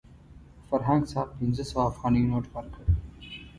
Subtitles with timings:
[0.69, 2.83] فرهنګ صاحب پنځه سوه افغانیو نوټ ورکړ.